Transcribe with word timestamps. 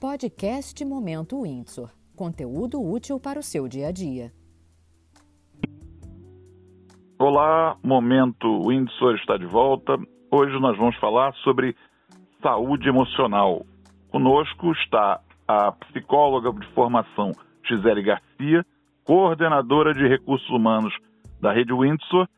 Podcast 0.00 0.84
Momento 0.84 1.42
Windsor. 1.42 1.90
Conteúdo 2.14 2.80
útil 2.80 3.18
para 3.18 3.40
o 3.40 3.42
seu 3.42 3.66
dia 3.66 3.88
a 3.88 3.92
dia. 3.92 4.32
Olá, 7.18 7.76
Momento 7.82 8.68
Windsor 8.68 9.16
está 9.16 9.36
de 9.36 9.44
volta. 9.44 9.98
Hoje 10.30 10.56
nós 10.60 10.78
vamos 10.78 10.94
falar 10.98 11.34
sobre 11.42 11.74
saúde 12.40 12.88
emocional. 12.88 13.66
Conosco 14.08 14.70
está 14.70 15.20
a 15.48 15.72
psicóloga 15.72 16.52
de 16.52 16.72
formação 16.74 17.32
Gisele 17.64 18.02
Garcia, 18.02 18.64
coordenadora 19.02 19.92
de 19.92 20.06
recursos 20.06 20.48
humanos 20.48 20.96
da 21.40 21.52
Rede 21.52 21.72
Windsor, 21.72 22.28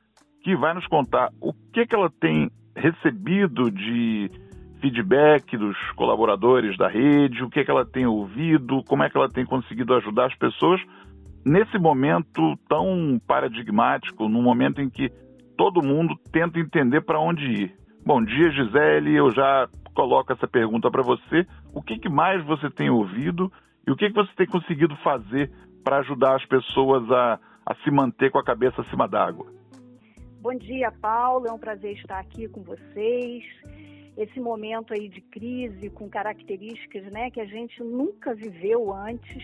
que 0.42 0.56
vai 0.56 0.72
nos 0.72 0.86
contar 0.86 1.30
o 1.38 1.52
que, 1.74 1.84
que 1.84 1.95
ela 1.95 2.08
tem 2.08 2.50
recebido 2.74 3.70
de 3.70 4.30
feedback 4.80 5.56
dos 5.56 5.76
colaboradores 5.92 6.76
da 6.76 6.88
rede, 6.88 7.44
o 7.44 7.50
que, 7.50 7.60
é 7.60 7.64
que 7.64 7.70
ela 7.70 7.84
tem 7.84 8.06
ouvido, 8.06 8.82
como 8.84 9.02
é 9.02 9.11
que 9.11 9.16
ela 9.16 9.29
tem 9.29 9.44
conseguido 9.44 9.94
ajudar 9.94 10.26
as 10.26 10.34
pessoas 10.34 10.80
nesse 11.44 11.79
momento 11.79 12.57
tão 12.68 13.21
paradigmático, 13.26 14.29
num 14.29 14.43
momento 14.43 14.80
em 14.80 14.88
que 14.88 15.11
todo 15.57 15.85
mundo 15.85 16.14
tenta 16.32 16.58
entender 16.58 17.02
para 17.02 17.21
onde 17.21 17.44
ir. 17.44 17.74
Bom 18.04 18.22
dia, 18.22 18.50
Gisele. 18.50 19.14
Eu 19.14 19.30
já 19.30 19.68
coloco 19.94 20.32
essa 20.32 20.48
pergunta 20.48 20.90
para 20.90 21.02
você. 21.02 21.46
O 21.74 21.82
que, 21.82 21.99
que 21.99 22.08
mais 22.08 22.44
você 22.44 22.71
tem 22.71 22.88
ouvido 22.90 23.52
e 23.86 23.90
o 23.90 23.96
que, 23.96 24.08
que 24.08 24.14
você 24.14 24.30
tem 24.36 24.46
conseguido 24.46 24.96
fazer 24.96 25.50
para 25.85 25.99
ajudar 25.99 26.36
as 26.36 26.44
pessoas 26.46 27.10
a, 27.10 27.38
a 27.66 27.74
se 27.76 27.90
manter 27.90 28.30
com 28.30 28.38
a 28.38 28.44
cabeça 28.44 28.80
acima 28.82 29.07
d'água? 29.07 29.46
Bom 30.40 30.54
dia, 30.57 30.90
Paulo. 30.90 31.46
É 31.46 31.52
um 31.52 31.58
prazer 31.58 31.93
estar 31.93 32.19
aqui 32.19 32.48
com 32.48 32.62
vocês 32.62 33.44
esse 34.22 34.38
momento 34.38 34.92
aí 34.92 35.08
de 35.08 35.22
crise 35.22 35.88
com 35.88 36.08
características 36.08 37.05
né, 37.10 37.30
que 37.30 37.41
a 37.41 37.47
gente 37.47 37.83
nunca 37.83 38.34
viveu 38.34 38.92
antes. 38.92 39.42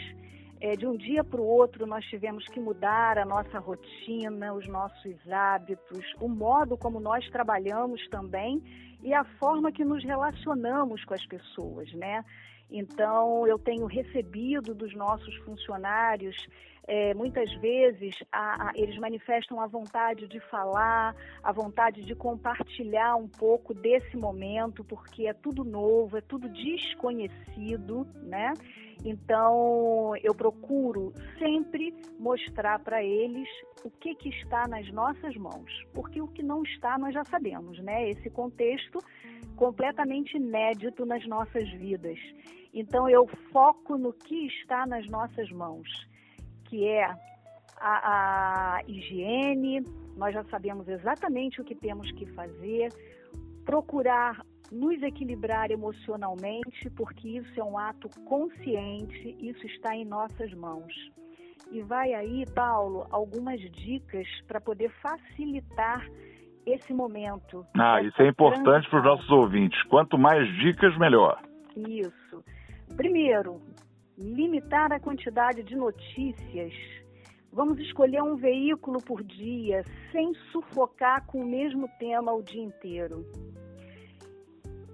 É, 0.59 0.75
de 0.75 0.87
um 0.87 0.97
dia 0.97 1.23
para 1.23 1.41
o 1.41 1.45
outro, 1.45 1.87
nós 1.87 2.05
tivemos 2.07 2.45
que 2.47 2.59
mudar 2.59 3.19
a 3.19 3.27
nossa 3.27 3.59
rotina, 3.59 4.55
os 4.55 4.67
nossos 4.67 5.15
hábitos, 5.31 6.05
o 6.19 6.29
modo 6.29 6.79
como 6.79 6.99
nós 6.99 7.29
trabalhamos 7.29 8.07
também 8.09 8.63
e 9.03 9.13
a 9.13 9.23
forma 9.39 9.71
que 9.71 9.85
nos 9.85 10.03
relacionamos 10.03 11.05
com 11.05 11.13
as 11.13 11.27
pessoas, 11.27 11.93
né? 11.93 12.25
Então, 12.71 13.47
eu 13.47 13.59
tenho 13.59 13.87
recebido 13.87 14.75
dos 14.75 14.95
nossos 14.95 15.35
funcionários 15.45 16.37
é, 16.87 17.15
muitas 17.15 17.53
vezes 17.55 18.15
a, 18.31 18.69
a, 18.69 18.73
eles 18.77 18.97
manifestam 18.99 19.61
a 19.61 19.67
vontade 19.67 20.29
de 20.29 20.39
falar, 20.49 21.17
a 21.43 21.51
vontade 21.51 22.05
de 22.05 22.15
compartilhar 22.15 23.17
um 23.17 23.29
pouco 23.29 23.75
desse 23.75 24.17
momento, 24.17 24.85
porque 24.85 25.27
é 25.27 25.33
tudo 25.33 25.65
novo, 25.65 26.17
é 26.17 26.21
tudo 26.21 26.49
desconhecido, 26.49 28.07
né? 28.23 28.53
Então, 29.05 30.15
eu 30.23 30.35
procuro 30.35 31.13
sempre 31.39 31.95
mostrar 32.19 32.79
para 32.79 33.03
eles 33.03 33.49
o 33.85 33.91
que, 33.91 34.15
que 34.15 34.29
está 34.31 34.67
nas 34.67 34.91
nossas 34.93 35.37
mãos, 35.37 35.85
porque 35.93 36.21
o 36.21 36.29
que 36.29 36.43
não 36.43 36.63
está 36.63 36.97
nós 36.99 37.13
já 37.13 37.25
sabemos, 37.25 37.79
né? 37.81 38.09
Esse 38.09 38.31
contexto 38.31 39.01
completamente 39.57 40.37
inédito 40.37 41.05
nas 41.05 41.27
nossas 41.27 41.69
vidas. 41.73 42.19
Então, 42.73 43.09
eu 43.09 43.27
foco 43.53 43.97
no 43.97 44.13
que 44.13 44.47
está 44.47 44.87
nas 44.87 45.07
nossas 45.07 45.51
mãos 45.51 45.89
que 46.69 46.87
é 46.87 47.05
a, 47.79 48.77
a 48.77 48.83
higiene, 48.87 49.83
nós 50.17 50.35
já 50.35 50.45
sabemos 50.45 50.89
exatamente 50.89 51.61
o 51.61 51.65
que 51.65 51.75
temos 51.75 52.11
que 52.13 52.27
fazer, 52.27 52.89
procurar 53.65 54.41
nos 54.71 55.01
equilibrar 55.03 55.71
emocionalmente, 55.71 56.91
porque 56.91 57.29
isso 57.29 57.61
é 57.61 57.65
um 57.65 57.79
ato 57.79 58.09
consciente, 58.25 59.37
isso 59.41 59.65
está 59.67 59.95
em 59.95 60.05
nossas 60.05 60.53
mãos. 60.55 60.93
E 61.71 61.83
vai 61.83 62.15
aí, 62.15 62.45
Paulo, 62.55 63.07
algumas 63.11 63.61
dicas 63.61 64.27
para 64.47 64.61
poder 64.61 64.91
facilitar 65.03 66.07
esse 66.65 66.93
momento. 66.93 67.65
Ah, 67.79 68.03
isso 68.03 68.21
é 68.21 68.29
importante 68.29 68.89
para 68.89 68.99
os 68.99 69.05
nossos 69.05 69.31
ouvintes. 69.31 69.81
Quanto 69.85 70.19
mais 70.19 70.49
dicas, 70.59 70.97
melhor. 70.99 71.41
Isso. 71.77 72.45
Primeiro, 72.97 73.61
limitar 74.17 74.93
a 74.93 75.01
quantidade 75.01 75.63
de 75.63 75.77
notícias. 75.77 76.73
Vamos 77.53 77.79
escolher 77.79 78.23
um 78.23 78.37
veículo 78.37 79.01
por 79.03 79.23
dia, 79.23 79.85
sem 80.13 80.35
sufocar 80.51 81.25
com 81.27 81.41
o 81.41 81.47
mesmo 81.47 81.89
tema 81.99 82.33
o 82.33 82.43
dia 82.43 82.63
inteiro. 82.63 83.27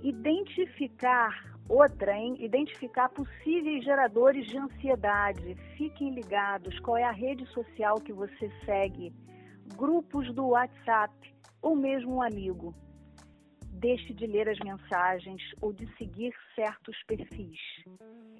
Identificar 0.02 1.56
outra, 1.68 2.16
hein? 2.16 2.36
Identificar 2.38 3.08
possíveis 3.08 3.84
geradores 3.84 4.46
de 4.46 4.58
ansiedade. 4.58 5.56
Fiquem 5.76 6.14
ligados 6.14 6.78
qual 6.80 6.96
é 6.96 7.04
a 7.04 7.12
rede 7.12 7.46
social 7.46 8.00
que 8.00 8.12
você 8.12 8.50
segue, 8.64 9.12
grupos 9.76 10.32
do 10.34 10.48
WhatsApp 10.48 11.14
ou 11.60 11.76
mesmo 11.76 12.16
um 12.16 12.22
amigo 12.22 12.74
deixe 13.82 14.15
de 14.15 14.26
ler 14.26 14.48
as 14.48 14.59
mensagens 14.60 15.43
ou 15.60 15.72
de 15.72 15.87
seguir 15.97 16.32
certos 16.54 16.97
perfis. 17.06 17.59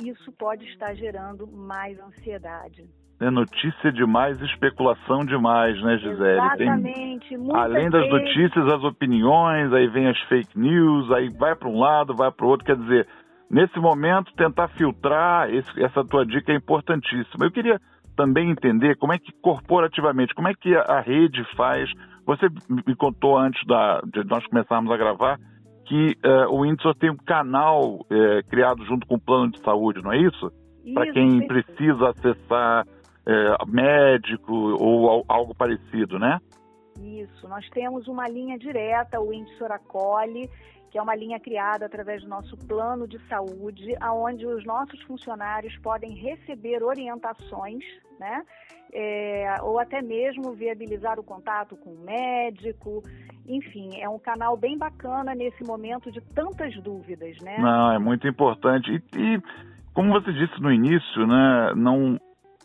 Isso 0.01 0.31
pode 0.39 0.65
estar 0.67 0.95
gerando 0.95 1.47
mais 1.49 1.99
ansiedade. 1.99 2.89
É 3.21 3.31
notícia 3.31 3.93
demais, 3.93 4.41
especulação 4.41 5.25
demais, 5.25 5.81
né, 5.83 5.99
Gisele? 5.99 6.41
Exatamente. 6.41 7.29
Tem, 7.29 7.55
além 7.55 7.91
das 7.91 8.09
notícias, 8.09 8.67
as 8.73 8.83
opiniões, 8.85 9.73
aí 9.73 9.87
vem 9.89 10.09
as 10.09 10.19
fake 10.23 10.59
news, 10.59 11.11
aí 11.13 11.29
vai 11.29 11.55
para 11.55 11.69
um 11.69 11.79
lado, 11.79 12.17
vai 12.17 12.31
para 12.33 12.47
o 12.47 12.49
outro. 12.49 12.67
Quer 12.67 12.77
dizer, 12.77 13.07
nesse 13.51 13.79
momento, 13.79 14.33
tentar 14.35 14.69
filtrar, 14.69 15.51
esse, 15.51 15.71
essa 15.83 16.05
tua 16.05 16.25
dica 16.25 16.53
é 16.53 16.57
importantíssima. 16.57 17.45
Eu 17.45 17.53
queria 17.53 17.81
também 18.17 18.51
entender 18.51 18.97
como 18.97 19.13
é 19.13 19.19
que 19.19 19.33
corporativamente, 19.41 20.35
como 20.35 20.49
é 20.49 20.55
que 20.55 20.75
a 20.75 21.01
rede 21.01 21.45
faz 21.57 21.89
você 22.25 22.47
me 22.69 22.95
contou 22.97 23.37
antes 23.37 23.65
da, 23.67 24.01
de 24.01 24.25
nós 24.25 24.47
começarmos 24.47 24.91
a 24.93 24.97
gravar 24.97 25.39
que 25.85 26.17
uh, 26.25 26.51
o 26.51 26.63
Windsor 26.63 26.95
tem 26.95 27.11
um 27.11 27.17
canal 27.17 27.97
uh, 27.97 28.49
criado 28.49 28.85
junto 28.85 29.07
com 29.07 29.17
o 29.17 29.21
plano 29.21 29.51
de 29.51 29.61
saúde, 29.61 30.01
não 30.03 30.13
é 30.13 30.19
isso? 30.19 30.53
isso 30.85 30.95
Para 30.95 31.13
quem 31.13 31.47
precisa 31.47 32.11
acessar 32.11 32.87
uh, 32.87 33.67
médico 33.67 34.53
ou 34.53 35.25
algo 35.29 35.55
parecido, 35.55 36.19
né? 36.19 36.39
Isso, 37.01 37.49
nós 37.49 37.69
temos 37.71 38.07
uma 38.07 38.29
linha 38.29 38.59
direta, 38.59 39.21
o 39.21 39.31
Windsor 39.31 39.73
acolhe, 39.73 40.49
que 40.91 40.99
é 40.99 41.03
uma 41.03 41.17
linha 41.17 41.41
criada 41.41 41.87
através 41.87 42.23
do 42.23 42.29
nosso 42.29 42.57
plano 42.67 43.09
de 43.09 43.19
saúde, 43.27 43.97
aonde 44.01 44.47
os 44.47 44.65
nossos 44.65 45.01
funcionários 45.03 45.77
podem 45.79 46.15
receber 46.15 46.83
orientações, 46.83 47.83
né? 48.23 48.43
É, 48.95 49.57
ou 49.63 49.79
até 49.79 50.01
mesmo 50.01 50.53
viabilizar 50.53 51.19
o 51.19 51.25
contato 51.25 51.77
com 51.77 51.91
o 51.91 52.05
médico. 52.05 53.03
Enfim, 53.47 54.01
é 54.01 54.09
um 54.09 54.19
canal 54.19 54.57
bem 54.57 54.79
bacana 54.79 55.35
nesse 55.35 55.65
momento 55.65 56.13
de 56.13 56.21
tantas 56.21 56.75
dúvidas, 56.83 57.37
né? 57.43 57.59
Não, 57.59 57.93
é 57.93 57.99
muito 57.99 58.29
importante. 58.29 58.91
E, 58.91 59.19
e 59.19 59.43
como 59.93 60.13
você 60.13 60.33
disse 60.33 60.61
no 60.61 60.71
início, 60.71 61.27
né, 61.27 61.73
não 61.75 62.19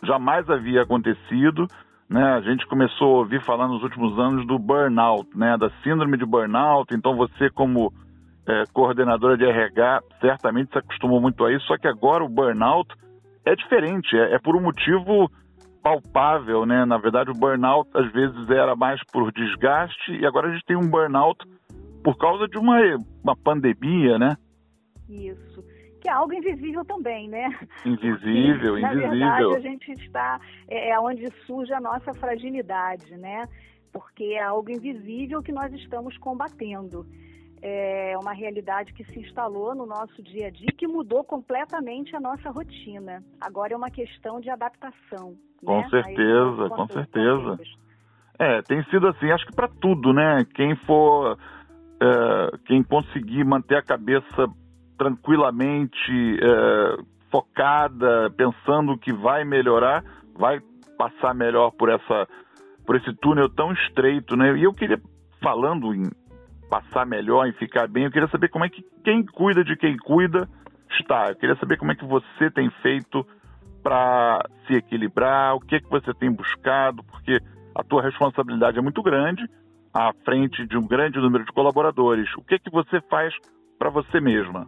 jamais 0.04 0.48
havia 0.50 0.84
acontecido. 0.84 1.66
Né, 2.10 2.24
a 2.24 2.42
gente 2.42 2.66
começou 2.68 3.16
a 3.16 3.20
ouvir 3.20 3.44
falar 3.44 3.68
nos 3.68 3.84
últimos 3.84 4.18
anos 4.18 4.48
do 4.48 4.58
burnout, 4.58 5.28
né, 5.36 5.58
da 5.58 5.70
síndrome 5.82 6.18
de 6.18 6.26
burnout. 6.26 6.94
Então 6.94 7.18
você 7.18 7.50
como 7.50 7.92
é, 8.48 8.64
coordenadora 8.74 9.38
de 9.38 9.46
RH, 9.46 10.02
certamente 10.22 10.72
se 10.72 10.78
acostumou 10.78 11.20
muito 11.20 11.44
a 11.44 11.52
isso, 11.52 11.66
só 11.66 11.78
que 11.78 11.88
agora 11.88 12.24
o 12.24 12.30
burnout 12.30 12.94
é 13.46 13.56
diferente, 13.56 14.16
é, 14.16 14.36
é 14.36 14.40
por 14.40 14.56
um 14.56 14.62
motivo 14.62 15.30
palpável, 15.88 16.66
né? 16.66 16.84
Na 16.86 16.98
verdade, 16.98 17.32
o 17.32 17.34
burnout 17.34 17.90
às 17.94 18.12
vezes 18.12 18.50
era 18.50 18.76
mais 18.76 19.02
por 19.06 19.32
desgaste 19.32 20.12
e 20.12 20.26
agora 20.26 20.50
a 20.50 20.54
gente 20.54 20.66
tem 20.66 20.76
um 20.76 20.90
burnout 20.90 21.46
por 22.04 22.18
causa 22.18 22.48
de 22.48 22.58
uma, 22.58 22.78
uma 23.24 23.36
pandemia, 23.36 24.20
né? 24.20 24.36
Isso. 25.10 25.64
Que 26.02 26.10
é 26.10 26.12
algo 26.12 26.34
invisível 26.34 26.84
também, 26.84 27.30
né? 27.30 27.58
Invisível, 27.86 28.74
Porque, 28.74 28.86
invisível. 28.86 29.16
Na 29.16 29.38
verdade, 29.38 29.56
a 29.56 29.60
gente 29.60 29.92
está 29.94 30.40
é, 30.68 30.90
é 30.90 31.00
onde 31.00 31.26
surge 31.46 31.74
a 31.74 31.80
nossa 31.80 32.14
fragilidade, 32.14 33.16
né? 33.16 33.48
Porque 33.94 34.36
é 34.36 34.44
algo 34.44 34.70
invisível 34.70 35.42
que 35.42 35.54
nós 35.54 35.74
estamos 35.74 36.18
combatendo 36.18 37.06
é 37.62 38.16
uma 38.20 38.34
realidade 38.34 38.94
que 38.94 39.04
se 39.06 39.20
instalou 39.20 39.74
no 39.74 39.86
nosso 39.86 40.22
dia 40.22 40.48
a 40.48 40.50
dia, 40.50 40.70
que 40.78 40.88
mudou 40.88 41.24
completamente 41.24 42.16
a 42.16 42.20
nossa 42.20 42.50
rotina. 42.50 43.24
Agora 43.42 43.74
é 43.74 43.78
uma 43.78 43.90
questão 43.90 44.40
de 44.40 44.50
adaptação. 44.50 45.36
Com 45.64 45.82
né? 45.82 45.90
certeza, 45.90 46.64
Aí, 46.64 46.70
com 46.70 46.88
certeza. 46.88 47.60
É, 48.40 48.62
tem 48.62 48.84
sido 48.86 49.08
assim, 49.08 49.32
acho 49.32 49.46
que 49.46 49.56
para 49.56 49.68
tudo, 49.68 50.14
né? 50.14 50.46
Quem 50.54 50.76
for, 50.86 51.38
é, 52.00 52.58
quem 52.66 52.84
conseguir 52.84 53.44
manter 53.44 53.78
a 53.78 53.84
cabeça 53.84 54.48
tranquilamente 54.98 56.40
é, 56.40 57.04
focada, 57.32 58.30
pensando 58.38 58.98
que 58.98 59.12
vai 59.12 59.44
melhorar, 59.44 60.04
vai 60.36 60.60
passar 60.98 61.34
melhor 61.34 61.72
por 61.72 61.90
essa, 61.90 62.28
por 62.86 62.96
esse 62.96 63.14
túnel 63.16 63.50
tão 63.50 63.72
estreito, 63.72 64.36
né? 64.36 64.56
E 64.58 64.64
eu 64.64 64.74
queria 64.74 65.02
falando 65.42 65.94
em 65.94 66.04
passar 66.70 67.06
melhor, 67.06 67.48
em 67.48 67.54
ficar 67.54 67.88
bem. 67.88 68.06
Eu 68.06 68.12
queria 68.12 68.28
saber 68.30 68.50
como 68.50 68.66
é 68.66 68.70
que 68.70 68.84
quem 69.04 69.26
cuida 69.26 69.64
de 69.64 69.76
quem 69.76 69.98
cuida 69.98 70.48
está. 70.92 71.30
Eu 71.30 71.36
queria 71.36 71.56
saber 71.58 71.78
como 71.78 71.92
é 71.92 71.96
que 71.96 72.06
você 72.06 72.50
tem 72.52 72.70
feito 72.82 73.26
para 73.84 74.46
se 74.66 74.74
equilibrar, 74.74 75.56
o 75.56 75.60
que 75.60 75.76
é 75.76 75.80
que 75.80 75.90
você 75.90 76.14
tem 76.14 76.32
buscado, 76.32 77.04
porque 77.04 77.40
a 77.74 77.84
tua 77.84 78.02
responsabilidade 78.02 78.78
é 78.78 78.82
muito 78.82 79.02
grande 79.02 79.48
à 79.94 80.12
frente 80.26 80.66
de 80.68 80.78
um 80.78 80.86
grande 80.86 81.20
número 81.20 81.46
de 81.46 81.52
colaboradores. 81.52 82.30
O 82.36 82.42
que 82.44 82.56
é 82.56 82.60
que 82.60 82.70
você 82.70 83.00
faz 83.10 83.34
para 83.80 83.90
você 83.90 84.20
mesma? 84.20 84.68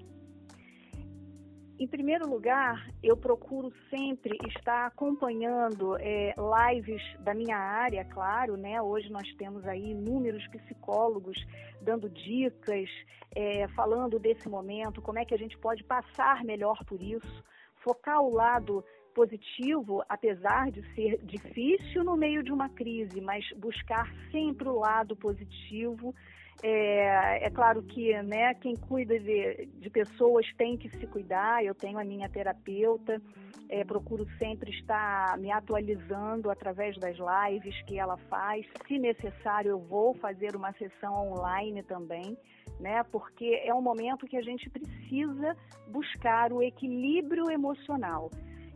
Em 1.80 1.88
primeiro 1.88 2.30
lugar, 2.30 2.90
eu 3.02 3.16
procuro 3.16 3.72
sempre 3.90 4.38
estar 4.50 4.86
acompanhando 4.86 5.96
é, 5.98 6.36
lives 6.38 7.02
da 7.22 7.34
minha 7.34 7.56
área, 7.58 8.04
claro, 8.04 8.58
né? 8.58 8.82
Hoje 8.82 9.10
nós 9.10 9.26
temos 9.36 9.66
aí 9.66 9.92
inúmeros 9.92 10.46
psicólogos 10.50 11.38
dando 11.82 12.10
dicas, 12.10 12.90
é, 13.34 13.66
falando 13.70 14.20
desse 14.20 14.50
momento, 14.50 15.02
como 15.02 15.20
é 15.20 15.24
que 15.24 15.34
a 15.34 15.38
gente 15.38 15.58
pode 15.58 15.82
passar 15.86 16.44
melhor 16.44 16.84
por 16.84 17.02
isso, 17.02 17.44
focar 17.82 18.20
o 18.22 18.34
lado 18.34 18.84
positivo, 19.20 20.02
apesar 20.08 20.72
de 20.72 20.82
ser 20.96 21.20
difícil 21.26 22.06
no 22.06 22.16
meio 22.16 22.42
de 22.42 22.54
uma 22.54 22.70
crise, 22.70 23.20
mas 23.20 23.44
buscar 23.58 24.10
sempre 24.32 24.70
o 24.70 24.80
lado 24.80 25.14
positivo 25.14 26.16
é, 26.62 27.46
é, 27.46 27.50
claro 27.50 27.82
que 27.84 28.14
né, 28.24 28.54
quem 28.56 28.76
cuida 28.76 29.18
de, 29.18 29.66
de, 29.66 29.90
pessoas 29.90 30.46
tem 30.58 30.78
que 30.78 30.90
se 30.90 31.08
cuidar. 31.08 31.64
Eu 31.64 31.74
tenho 31.74 31.98
a 31.98 32.04
minha 32.04 32.28
terapeuta, 32.28 33.22
é, 33.70 33.84
procuro 33.86 34.26
sempre 34.38 34.72
estar 34.72 35.38
me 35.38 35.52
atualizando 35.52 36.50
através 36.50 36.98
das 36.98 37.16
lives 37.18 37.82
que 37.84 37.98
ela 37.98 38.18
faz. 38.30 38.66
Se 38.88 39.00
necessário, 39.00 39.72
eu 39.72 39.80
vou 39.80 40.14
fazer 40.16 40.56
uma 40.56 40.74
sessão 40.74 41.32
online 41.32 41.82
também, 41.84 42.38
né? 42.78 43.04
Porque 43.04 43.62
é 43.64 43.74
um 43.74 43.82
momento 43.82 44.28
que 44.28 44.36
a 44.36 44.42
gente 44.42 44.70
precisa 44.70 45.56
buscar 45.88 46.52
o 46.52 46.62
equilíbrio 46.62 47.50
emocional. 47.50 48.30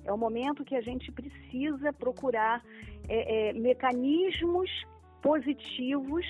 É 0.06 0.14
um 0.14 0.18
momento 0.18 0.66
que 0.66 0.76
a 0.76 0.82
gente 0.82 1.12
precisa 1.12 1.92
procurar 1.94 2.64
é, 3.08 3.50
é 3.50 3.54
mecanismos 3.54 4.70
positivos 5.22 6.26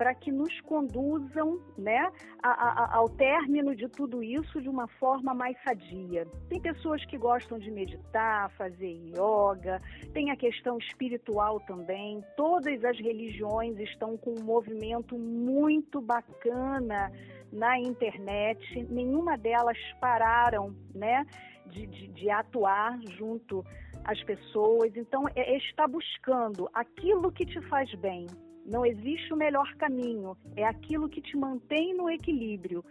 para 0.00 0.14
que 0.14 0.32
nos 0.32 0.58
conduzam 0.62 1.60
né, 1.76 2.10
a, 2.42 2.48
a, 2.48 2.96
ao 2.96 3.06
término 3.06 3.76
de 3.76 3.86
tudo 3.86 4.22
isso 4.22 4.58
de 4.62 4.66
uma 4.66 4.88
forma 4.88 5.34
mais 5.34 5.54
sadia. 5.62 6.26
Tem 6.48 6.58
pessoas 6.58 7.04
que 7.04 7.18
gostam 7.18 7.58
de 7.58 7.70
meditar, 7.70 8.50
fazer 8.52 8.88
yoga, 8.88 9.78
tem 10.14 10.30
a 10.30 10.36
questão 10.36 10.78
espiritual 10.78 11.60
também. 11.60 12.24
Todas 12.34 12.82
as 12.82 12.98
religiões 12.98 13.78
estão 13.78 14.16
com 14.16 14.30
um 14.40 14.42
movimento 14.42 15.18
muito 15.18 16.00
bacana 16.00 17.12
na 17.52 17.78
internet, 17.78 18.82
nenhuma 18.88 19.36
delas 19.36 19.76
pararam 20.00 20.74
né, 20.94 21.26
de, 21.70 21.86
de, 21.86 22.08
de 22.08 22.30
atuar 22.30 22.98
junto 23.16 23.64
às 24.04 24.22
pessoas. 24.24 24.96
Então, 24.96 25.28
é, 25.34 25.54
é 25.54 25.56
estar 25.58 25.88
buscando 25.88 26.68
aquilo 26.74 27.32
que 27.32 27.44
te 27.46 27.60
faz 27.62 27.92
bem, 27.94 28.26
não 28.66 28.84
existe 28.84 29.32
o 29.32 29.36
melhor 29.36 29.74
caminho, 29.74 30.36
é 30.56 30.64
aquilo 30.64 31.08
que 31.08 31.20
te 31.20 31.36
mantém 31.36 31.94
no 31.94 32.08
equilíbrio. 32.08 32.84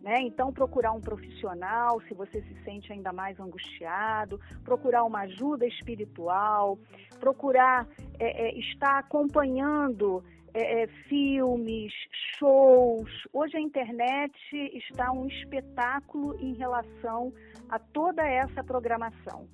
Né? 0.00 0.20
Então, 0.20 0.52
procurar 0.52 0.92
um 0.92 1.00
profissional 1.00 2.00
se 2.02 2.14
você 2.14 2.40
se 2.42 2.64
sente 2.64 2.92
ainda 2.92 3.12
mais 3.12 3.40
angustiado, 3.40 4.40
procurar 4.62 5.04
uma 5.04 5.20
ajuda 5.20 5.66
espiritual, 5.66 6.78
procurar 7.18 7.88
é, 8.18 8.48
é, 8.48 8.58
estar 8.58 8.98
acompanhando 8.98 10.22
é 10.58 10.86
filmes, 11.08 11.92
shows. 12.38 13.10
Hoje 13.32 13.56
a 13.56 13.60
internet 13.60 14.32
está 14.74 15.12
um 15.12 15.26
espetáculo 15.26 16.36
em 16.40 16.54
relação 16.54 17.32
a 17.68 17.78
toda 17.78 18.22
essa 18.26 18.64
programação. 18.64 19.46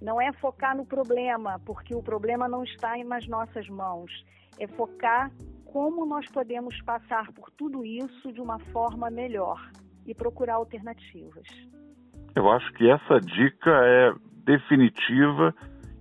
Não 0.00 0.20
é 0.20 0.32
focar 0.34 0.76
no 0.76 0.86
problema, 0.86 1.60
porque 1.64 1.94
o 1.94 2.02
problema 2.02 2.48
não 2.48 2.64
está 2.64 2.96
nas 3.04 3.26
nossas 3.26 3.68
mãos 3.68 4.10
é 4.58 4.66
focar 4.66 5.30
como 5.64 6.04
nós 6.04 6.26
podemos 6.30 6.80
passar 6.82 7.32
por 7.32 7.50
tudo 7.50 7.84
isso 7.84 8.32
de 8.32 8.40
uma 8.40 8.58
forma 8.58 9.10
melhor 9.10 9.70
e 10.06 10.14
procurar 10.14 10.54
alternativas. 10.54 11.46
Eu 12.34 12.50
acho 12.50 12.72
que 12.72 12.90
essa 12.90 13.20
dica 13.20 13.70
é 13.70 14.12
definitiva. 14.44 15.54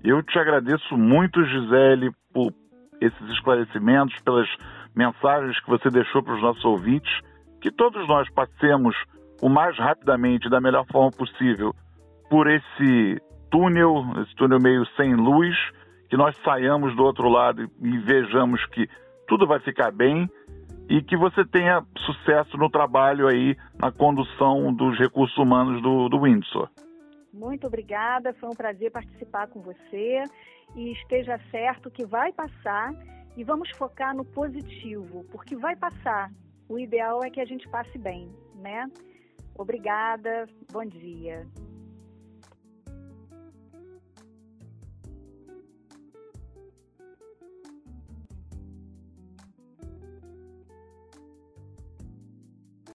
Eu 0.04 0.24
te 0.24 0.40
agradeço 0.40 0.98
muito, 0.98 1.44
Gisele, 1.44 2.12
por 2.34 2.54
esses 3.02 3.30
esclarecimentos, 3.30 4.20
pelas 4.22 4.48
mensagens 4.96 5.60
que 5.60 5.70
você 5.70 5.90
deixou 5.90 6.24
para 6.24 6.36
os 6.36 6.42
nossos 6.42 6.66
ouvintes, 6.66 7.12
que 7.62 7.72
todos 7.72 8.08
nós 8.08 8.30
passemos 8.32 8.96
o 9.42 9.50
mais 9.50 9.78
rapidamente, 9.78 10.50
da 10.50 10.60
melhor 10.60 10.86
forma 10.92 11.12
possível, 11.12 11.74
por 12.30 12.48
esse 12.48 13.22
túnel, 13.52 14.06
esse 14.24 14.36
túnel 14.36 14.60
meio 14.60 14.86
sem 14.96 15.16
luz, 15.16 15.56
que 16.10 16.18
nós 16.18 16.36
saiamos 16.44 16.96
do 16.96 17.04
outro 17.04 17.30
lado 17.30 17.70
e 17.82 17.98
vejamos 18.00 18.66
que 18.68 18.90
tudo 19.28 19.46
vai 19.46 19.60
ficar 19.60 19.92
bem 19.92 20.30
e 20.90 21.02
que 21.02 21.18
você 21.18 21.46
tenha 21.46 21.84
sucesso 22.00 22.58
no 22.58 22.70
trabalho 22.70 23.28
aí 23.28 23.56
na 23.78 23.92
condução 23.92 24.74
dos 24.74 24.98
recursos 24.98 25.38
humanos 25.38 25.82
do, 25.82 26.08
do 26.08 26.22
Windsor. 26.22 26.70
Muito 27.38 27.68
obrigada, 27.68 28.34
foi 28.34 28.50
um 28.50 28.56
prazer 28.56 28.92
participar 28.92 29.48
com 29.48 29.62
você 29.62 30.24
e 30.76 30.92
esteja 30.94 31.40
certo 31.52 31.92
que 31.92 32.04
vai 32.04 32.34
passar 32.34 32.92
e 33.38 33.44
vamos 33.44 33.70
focar 33.78 34.16
no 34.16 34.26
positivo, 34.26 35.24
porque 35.32 35.56
vai 35.56 35.76
passar. 35.76 36.32
O 36.68 36.80
ideal 36.80 37.24
é 37.24 37.30
que 37.30 37.40
a 37.40 37.46
gente 37.46 37.70
passe 37.70 37.96
bem, 38.00 38.32
né? 38.56 38.90
Obrigada, 39.56 40.50
bom 40.72 40.84
dia. 40.84 41.48